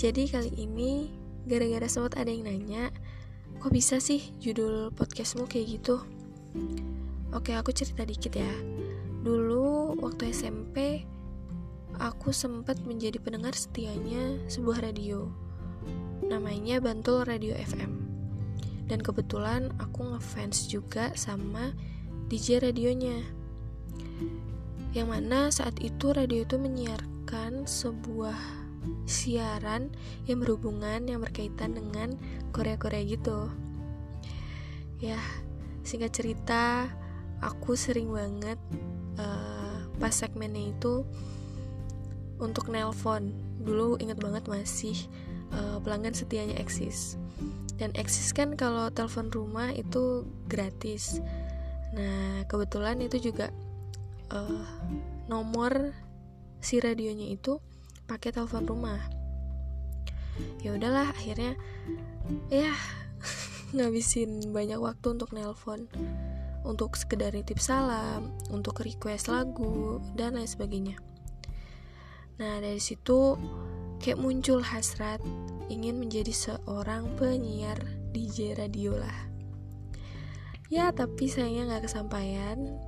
[0.00, 1.12] Jadi kali ini
[1.44, 2.88] gara-gara sempat ada yang nanya,
[3.60, 6.00] kok bisa sih judul podcastmu kayak gitu?
[7.36, 8.48] Oke, aku cerita dikit ya.
[9.20, 11.04] Dulu waktu SMP,
[12.00, 15.28] aku sempat menjadi pendengar setianya sebuah radio.
[16.24, 18.00] Namanya Bantul Radio FM.
[18.88, 21.76] Dan kebetulan aku ngefans juga sama
[22.32, 23.20] DJ radionya.
[24.96, 28.60] Yang mana saat itu radio itu menyiarkan sebuah
[29.04, 29.92] siaran
[30.24, 32.16] yang berhubungan yang berkaitan dengan
[32.54, 33.50] Korea-Korea gitu.
[35.00, 35.20] Ya,
[35.84, 36.88] singkat cerita,
[37.40, 38.60] aku sering banget
[39.16, 41.04] uh, pas segmennya itu
[42.40, 43.32] untuk nelpon.
[43.60, 44.96] Dulu inget banget masih
[45.52, 47.16] uh, pelanggan setianya eksis.
[47.80, 51.20] Dan eksis kan kalau telepon rumah itu gratis.
[51.96, 53.48] Nah, kebetulan itu juga
[54.32, 54.64] uh,
[55.32, 55.96] nomor
[56.60, 57.56] si radionya itu
[58.10, 58.98] pakai telepon rumah.
[60.66, 61.54] Ya udahlah, akhirnya
[62.50, 62.74] ya
[63.78, 65.86] ngabisin banyak waktu untuk nelpon,
[66.66, 70.98] untuk sekedar nitip salam, untuk request lagu dan lain sebagainya.
[72.42, 73.38] Nah, dari situ
[74.02, 75.22] kayak muncul hasrat
[75.70, 77.78] ingin menjadi seorang penyiar
[78.10, 79.30] DJ radio lah
[80.70, 82.78] ya tapi sayangnya nggak kesampaian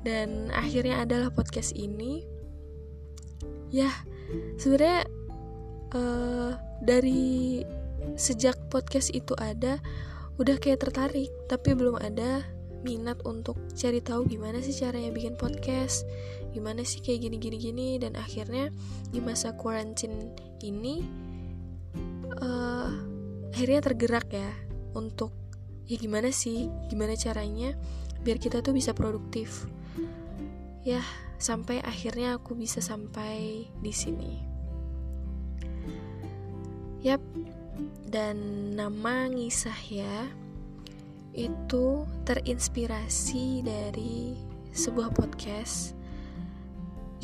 [0.00, 2.24] dan akhirnya adalah podcast ini
[3.70, 3.90] ya
[4.58, 5.06] sebenarnya
[5.94, 6.52] uh,
[6.82, 7.62] dari
[8.16, 9.78] sejak podcast itu ada
[10.40, 12.42] udah kayak tertarik tapi belum ada
[12.80, 16.08] minat untuk cari tahu gimana sih caranya bikin podcast
[16.56, 18.72] gimana sih kayak gini gini gini dan akhirnya
[19.12, 20.32] di masa quarantine
[20.64, 21.04] ini
[22.40, 22.88] uh,
[23.52, 24.48] akhirnya tergerak ya
[24.96, 25.36] untuk
[25.84, 27.76] ya gimana sih gimana caranya
[28.20, 29.64] biar kita tuh bisa produktif.
[30.84, 31.04] Ya
[31.40, 34.44] sampai akhirnya aku bisa sampai di sini.
[37.00, 37.24] Yap
[38.06, 38.36] dan
[38.76, 40.28] nama ngisah ya
[41.32, 44.36] itu terinspirasi dari
[44.70, 45.96] sebuah podcast.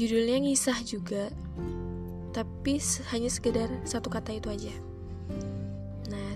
[0.01, 1.29] Judulnya ngisah juga
[2.33, 2.81] tapi
[3.15, 4.75] hanya sekedar satu kata itu aja.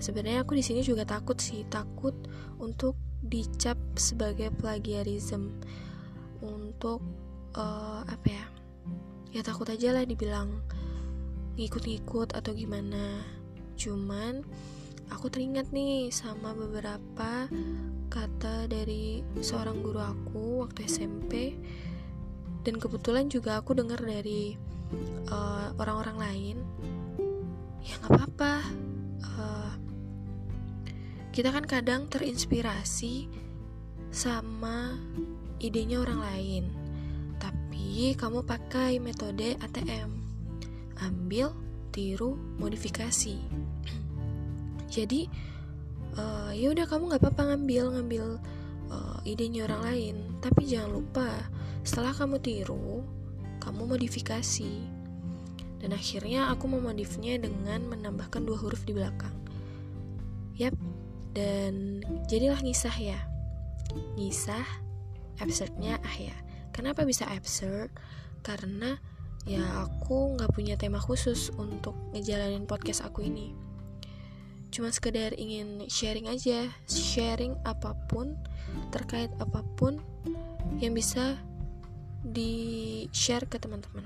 [0.01, 2.17] Sebenarnya aku di sini juga takut sih takut
[2.57, 5.61] untuk dicap sebagai plagiarism.
[6.41, 7.05] Untuk
[7.55, 8.45] uh, apa ya
[9.31, 10.59] ya takut aja lah dibilang
[11.55, 13.23] ngikut-ngikut atau gimana.
[13.75, 14.43] Cuman
[15.11, 17.47] aku teringat nih sama beberapa
[18.11, 21.55] kata dari seorang guru aku waktu SMP
[22.67, 24.55] dan kebetulan juga aku dengar dari
[25.31, 26.57] eh, orang-orang uh, lain.
[27.81, 28.53] Ya nggak apa-apa
[29.25, 29.73] uh,
[31.33, 33.25] kita kan kadang terinspirasi
[34.11, 34.99] sama
[35.63, 36.80] idenya orang lain
[37.91, 40.15] kamu pakai metode ATM
[41.03, 41.51] ambil
[41.91, 43.35] tiru modifikasi.
[44.95, 45.27] Jadi
[46.15, 48.25] uh, ya udah kamu nggak apa-apa ngambil ngambil
[48.87, 50.15] uh, idenya orang lain.
[50.39, 51.27] Tapi jangan lupa
[51.83, 53.03] setelah kamu tiru
[53.59, 54.71] kamu modifikasi.
[55.83, 59.35] Dan akhirnya aku memodifnya dengan menambahkan dua huruf di belakang.
[60.55, 60.79] Yap.
[61.35, 63.19] Dan jadilah ngisah ya.
[64.15, 64.63] Ngisah
[65.43, 67.91] absurdnya ah ya kenapa bisa absurd?
[68.41, 68.97] Karena
[69.45, 73.53] ya aku nggak punya tema khusus untuk ngejalanin podcast aku ini.
[74.71, 78.39] Cuma sekedar ingin sharing aja sharing apa pun
[78.95, 79.99] terkait apa pun
[80.79, 81.35] yang bisa
[82.23, 84.05] di share ke teman-teman.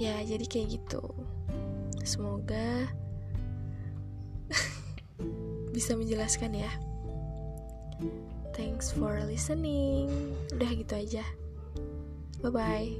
[0.00, 1.02] Ya jadi kayak gitu.
[2.02, 2.88] Semoga
[5.76, 6.70] bisa menjelaskan ya.
[8.58, 10.34] Thanks for listening.
[10.50, 11.22] Udah gitu aja.
[12.42, 12.90] Bye bye.